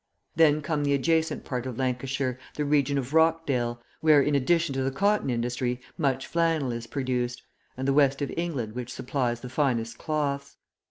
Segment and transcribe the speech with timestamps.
[0.35, 4.81] Then come the adjacent part of Lancashire, the region of Rochdale, where in addition to
[4.81, 7.43] the cotton industry much flannel is produced,
[7.77, 10.57] and the West of England which supplies the finest cloths.